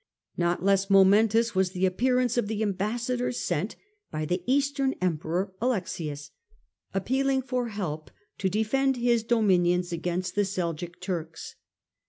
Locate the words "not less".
0.35-0.89